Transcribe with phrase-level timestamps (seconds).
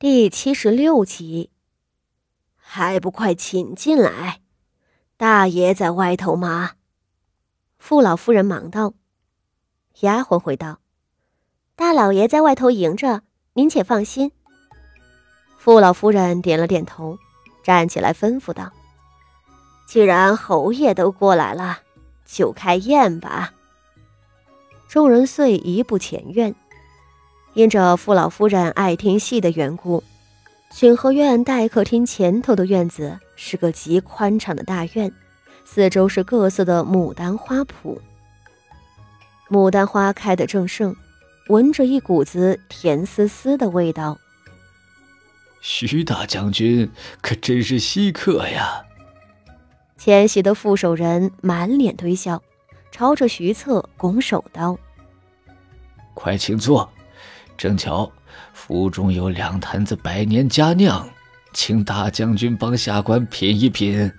[0.00, 1.50] 第七十六集，
[2.56, 4.40] 还不快请进来！
[5.18, 6.70] 大爷在外头吗？
[7.76, 8.94] 傅老夫人忙道。
[10.00, 10.80] 丫鬟回道
[11.76, 14.32] ：“大老爷在外头迎着，您且放心。”
[15.60, 17.18] 傅老夫人点了点头，
[17.62, 18.72] 站起来吩咐道
[19.86, 21.80] ：“既然侯爷都过来了，
[22.24, 23.52] 就开宴吧。”
[24.88, 26.54] 众人遂移步前院。
[27.54, 30.04] 因着傅老夫人爱听戏的缘故，
[30.70, 35.12] 景和院待客厅前头的院子是个极宽敞的大院，
[35.64, 37.98] 四周是各色的牡丹花圃。
[39.48, 40.94] 牡丹花开得正盛，
[41.48, 44.16] 闻着一股子甜丝丝的味道。
[45.60, 46.88] 徐大将军
[47.20, 48.84] 可真是稀客呀！
[49.98, 52.40] 前席的副手人满脸堆笑，
[52.92, 54.78] 朝着徐策拱手道
[56.14, 56.88] ：“快请坐。”
[57.60, 58.10] 正巧，
[58.54, 61.06] 府中有两坛子百年佳酿，
[61.52, 64.10] 请大将军帮下官品一品。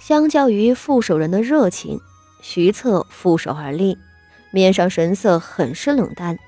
[0.00, 2.00] 相较于副手人的热情，
[2.40, 3.98] 徐策负手而立，
[4.50, 6.38] 面上神色很是冷淡，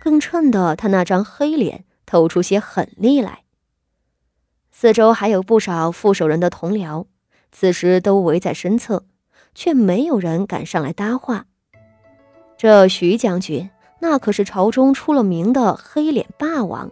[0.00, 3.40] 更衬得他那张黑脸透出些狠厉来。
[4.70, 7.06] 四周还有不少副手人的同僚，
[7.50, 9.06] 此时都围在身侧，
[9.56, 11.46] 却没有人敢上来搭话。
[12.56, 13.68] 这徐将军。
[13.98, 16.90] 那可是朝中出了名的黑脸霸王，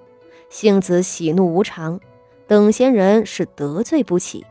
[0.48, 2.00] 性子喜怒无常，
[2.46, 4.44] 等闲人是得罪不起。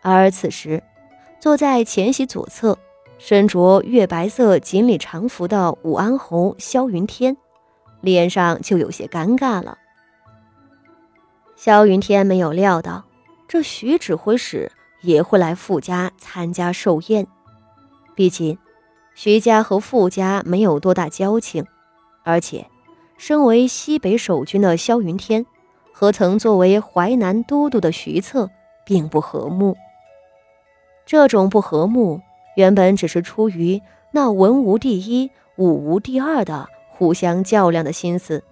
[0.00, 0.82] 而此时，
[1.38, 2.78] 坐在前席左侧，
[3.18, 7.36] 身着月白色锦鲤长服的武安侯萧云天，
[8.00, 9.76] 脸上就有些尴尬了。
[11.54, 13.04] 萧云天没有料到，
[13.46, 14.70] 这徐指挥使
[15.02, 17.26] 也会来傅家参加寿宴，
[18.14, 18.56] 毕竟。
[19.20, 21.66] 徐家和傅家没有多大交情，
[22.22, 22.64] 而且，
[23.16, 25.44] 身为西北守军的萧云天，
[25.92, 28.48] 和曾作为淮南都督的徐策
[28.86, 29.76] 并不和睦。
[31.04, 32.20] 这种不和睦，
[32.54, 38.44] 原本只是出于那文无第一、武无第二的互相较量的心思。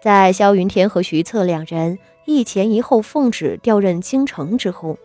[0.00, 4.96] 在萧云天和徐策两人一前一后奉旨调任京城之后，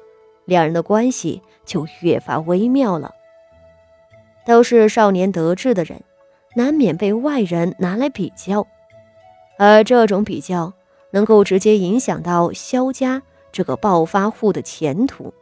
[0.45, 3.13] 两人的关系就越发微妙了。
[4.45, 6.01] 都是少年得志的人，
[6.55, 8.67] 难免被外人拿来比较，
[9.57, 10.73] 而这种比较
[11.11, 13.21] 能够直接影响到萧家
[13.51, 15.33] 这个暴发户的前途。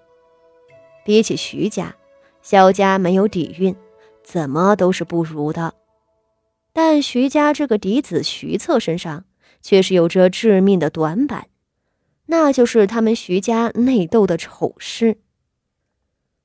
[1.04, 1.96] 比起徐家，
[2.42, 3.76] 萧家没有底蕴，
[4.24, 5.74] 怎么都是不如的。
[6.74, 9.26] 但徐家这个嫡子徐策身上
[9.62, 11.48] 却是有着致命的短板，
[12.28, 15.18] 那就是他们徐家内斗的丑事。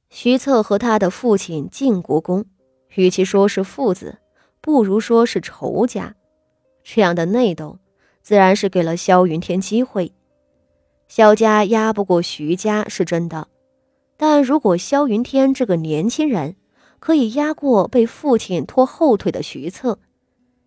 [0.08, 2.44] 徐策和他的父亲晋国公，
[2.94, 4.18] 与其说是父子，
[4.60, 6.14] 不如说是仇家。
[6.82, 7.78] 这样的内斗，
[8.22, 10.12] 自然是给了萧云天机会。
[11.08, 13.48] 萧家压不过徐家是真的，
[14.16, 16.56] 但如果萧云天这个年轻人
[16.98, 19.98] 可以压过被父亲拖后腿的徐策，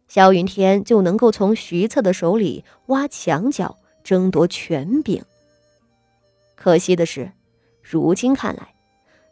[0.07, 5.23] 萧云天就能够从徐策的手里挖墙角，争夺权柄。
[6.55, 7.31] 可惜的是，
[7.81, 8.75] 如今看来。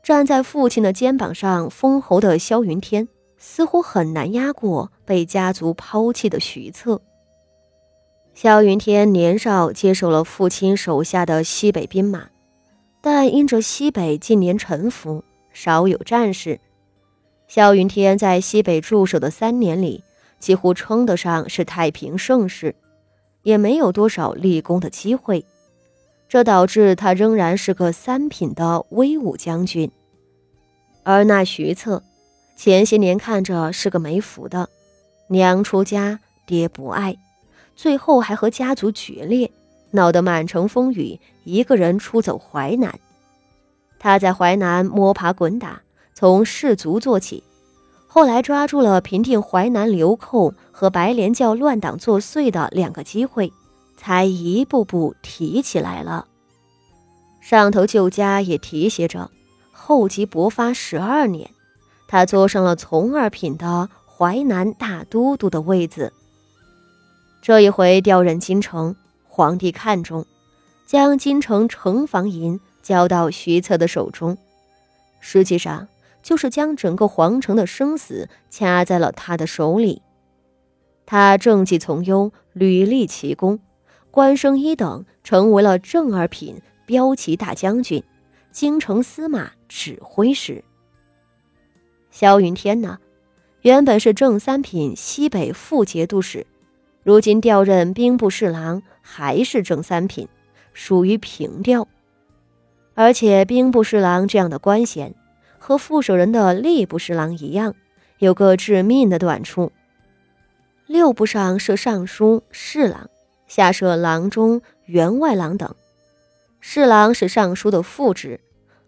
[0.07, 7.01] 站在父亲的肩膀上封侯的萧云天，似乎很难压过被家族抛弃的徐策。
[8.33, 12.29] 萧云天年少接受了父亲手下的西北兵马，
[13.01, 16.61] 但因着西北近年沉浮，少有战事。
[17.49, 20.05] 萧云天在西北驻守的三年里，
[20.39, 22.73] 几乎称得上是太平盛世，
[23.43, 25.43] 也没有多少立功的机会。
[26.29, 29.89] 这导致他仍然是个三品的威武将军，
[31.07, 32.03] 而那徐策，
[32.57, 34.67] 前些年看着是个没福的，
[35.29, 37.15] 娘出家，爹不爱，
[37.77, 39.49] 最后还和家族决裂，
[39.91, 42.99] 闹得满城风雨，一个人出走淮南。
[43.97, 45.81] 他在淮南摸爬滚打，
[46.13, 47.41] 从士卒做起，
[48.05, 53.49] 后来抓住了平定淮南流寇和白莲教乱党作祟的两个机会。
[53.95, 56.27] 才一步步提起来了。
[57.41, 59.31] 上头旧家也提携着，
[59.79, 61.51] 厚积薄发十二年，
[62.07, 66.11] 他坐上了从二品的淮南大都督的位子。
[67.41, 68.95] 这一回调任京城，
[69.27, 70.25] 皇帝看中，
[70.87, 74.37] 将京城城防银交到徐策的手中，
[75.21, 75.87] 实际上
[76.23, 80.01] 就是将整个皇城的生死掐在了他的手里。
[81.05, 83.59] 他政绩从优，屡立奇功。
[84.09, 88.03] 官升一等，成为了正二品骠骑大将军、
[88.51, 90.63] 京城司马指挥使。
[92.09, 92.97] 萧云天呢，
[93.61, 96.45] 原本是正三品西北副节度使，
[97.03, 100.27] 如今调任兵部侍郎，还是正三品，
[100.73, 101.87] 属于平调。
[102.95, 105.13] 而且兵部侍郎这样的官衔，
[105.59, 107.75] 和副手人的吏部侍郎一样，
[108.17, 109.71] 有个致命的短处：
[110.87, 113.07] 六部上设尚书、侍郎，
[113.47, 115.75] 下设郎中、员外郎等。
[116.59, 118.39] 侍郎是尚书的副职，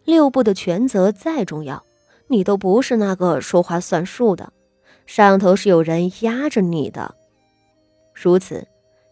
[0.09, 1.83] 六部的权责再重要，
[2.27, 4.51] 你都不是那个说话算数的，
[5.05, 7.13] 上头是有人压着你的。
[8.13, 8.67] 如此，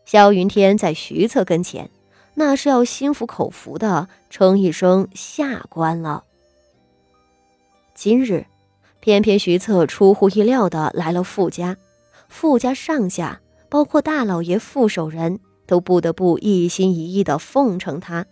[0.05, 1.91] 萧云天在徐策跟前，
[2.33, 6.23] 那是要心服口服的称一声下官了。
[7.93, 8.47] 今日，
[8.99, 11.77] 偏偏徐策出乎意料的来了傅家，
[12.27, 13.39] 傅家上下，
[13.69, 18.25] 包括大老爷、傅守人都不得不一心一意的奉承他，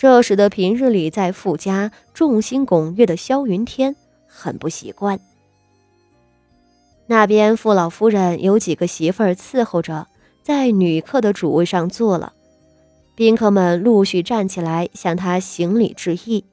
[0.00, 3.94] 这使得平日里在傅家众星拱月的萧云天
[4.26, 5.20] 很不习惯。
[7.06, 10.06] 那边傅老夫人有几个媳妇儿伺候着，
[10.42, 12.32] 在女客的主位上坐了。
[13.14, 16.46] 宾客们陆续站起来向他行礼致意。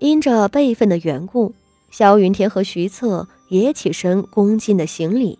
[0.00, 1.54] 因着辈分的缘故，
[1.92, 5.38] 萧云天和徐策也起身恭敬的行礼。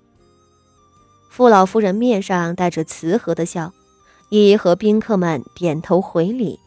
[1.28, 3.72] 傅老夫人面上带着慈和的笑，
[4.28, 6.60] 一和宾客们点头回礼。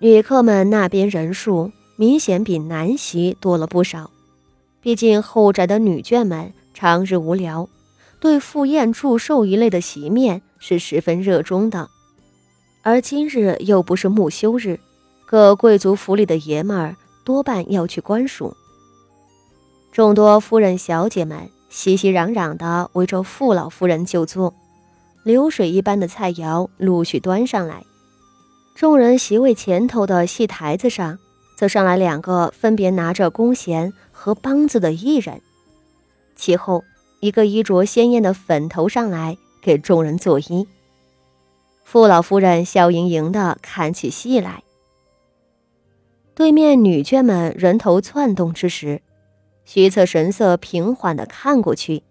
[0.00, 4.10] 女客们那边人数明显比男席多了不少。
[4.80, 7.68] 毕竟后宅的女眷们长日无聊，
[8.20, 11.88] 对赴宴祝寿一类的席面是十分热衷的。
[12.82, 14.78] 而今日又不是木休日，
[15.26, 16.94] 各贵族府里的爷们儿
[17.24, 18.56] 多半要去官署。
[19.90, 24.54] 众多夫人小姐们熙熙攘攘地围着傅老夫人就坐，
[25.24, 27.82] 流水一般的菜肴陆续端上来。
[28.78, 31.18] 众人席位前头的戏台子上，
[31.56, 33.92] 则上来两个分别拿着弓弦。
[34.12, 35.40] 和梆子的艺人，
[36.36, 36.84] 其后
[37.18, 40.64] 一个衣着鲜艳的粉头上来给众人作揖。
[41.82, 44.62] 傅老夫人笑盈盈的看起戏来。
[46.36, 49.02] 对面女眷们人头窜动之时，
[49.64, 52.04] 徐策神色平缓的看过去，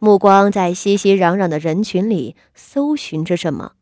[0.00, 3.72] 目光在熙熙攘攘的人群里搜寻着什么。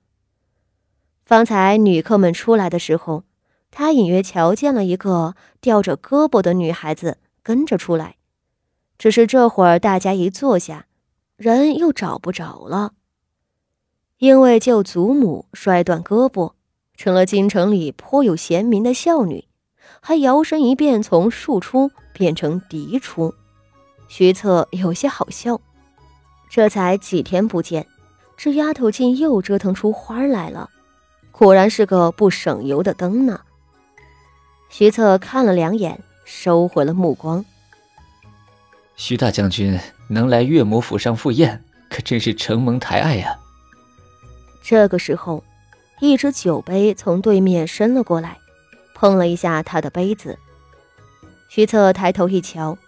[1.25, 3.25] 方才女客们出来的时候，
[3.71, 7.19] 他隐约瞧见了一个吊着胳膊的女孩子。
[7.47, 8.17] 跟着出来，
[8.97, 10.87] 只是这会儿大家一坐下，
[11.37, 12.95] 人又找不着了。
[14.17, 16.55] 因为救祖母摔断胳膊，
[16.97, 19.45] 成了京城里颇有贤名的孝女，
[20.01, 23.35] 还摇身一变从庶出变成嫡出。
[24.09, 25.61] 徐策有些好笑，
[26.49, 27.87] 这才几天不见，
[28.39, 30.71] 这丫头竟又折腾出花来了，
[31.37, 33.41] 果然是个不省油的灯呢。
[34.71, 36.03] 徐策看了两眼。
[36.27, 37.45] 收回了目光。
[38.97, 39.79] 徐大将军
[40.09, 43.39] 能来岳母府上赴宴，可真是承蒙抬爱呀。
[44.63, 45.45] 这个时候，
[46.01, 48.39] 一只酒杯从对面伸了过来，
[48.95, 50.39] 碰了一下他的杯子。
[51.51, 52.79] 徐策抬头一瞧，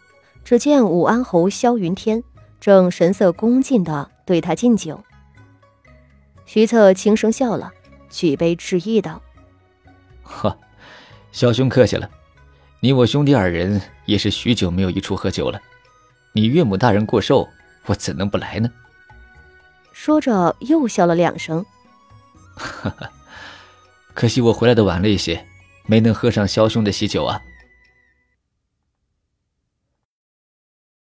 [0.42, 2.24] 只见武安侯萧云天
[2.58, 5.04] 正神色恭敬地对他敬酒。
[6.46, 7.70] 徐策轻声笑了，
[8.10, 9.20] 举杯致意道
[10.22, 10.58] ：“呵，
[11.32, 12.08] 肖兄客气了。”
[12.80, 15.60] 你我兄弟二人也是许久没有一处喝酒了，
[16.32, 17.48] 你岳母大人过寿，
[17.86, 18.70] 我怎能不来呢？
[19.92, 21.64] 说着又笑了两声。
[22.54, 23.10] 哈哈，
[24.12, 25.46] 可惜我回来的晚了一些，
[25.86, 27.40] 没能喝上萧兄的喜酒啊。